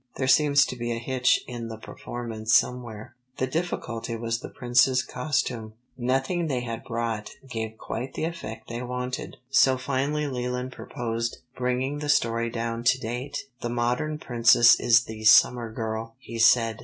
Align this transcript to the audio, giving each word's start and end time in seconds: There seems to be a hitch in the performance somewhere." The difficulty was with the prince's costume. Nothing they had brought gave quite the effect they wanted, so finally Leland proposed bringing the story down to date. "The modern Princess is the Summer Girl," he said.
There 0.15 0.27
seems 0.27 0.65
to 0.65 0.75
be 0.75 0.91
a 0.91 0.97
hitch 0.97 1.41
in 1.45 1.67
the 1.67 1.77
performance 1.77 2.55
somewhere." 2.55 3.15
The 3.37 3.45
difficulty 3.45 4.15
was 4.15 4.41
with 4.41 4.41
the 4.41 4.49
prince's 4.57 5.03
costume. 5.03 5.73
Nothing 5.95 6.47
they 6.47 6.61
had 6.61 6.83
brought 6.83 7.29
gave 7.47 7.77
quite 7.77 8.15
the 8.15 8.23
effect 8.23 8.67
they 8.67 8.81
wanted, 8.81 9.37
so 9.51 9.77
finally 9.77 10.25
Leland 10.25 10.71
proposed 10.71 11.37
bringing 11.55 11.99
the 11.99 12.09
story 12.09 12.49
down 12.49 12.83
to 12.85 12.99
date. 12.99 13.43
"The 13.61 13.69
modern 13.69 14.17
Princess 14.17 14.79
is 14.79 15.03
the 15.03 15.23
Summer 15.23 15.71
Girl," 15.71 16.15
he 16.17 16.39
said. 16.39 16.79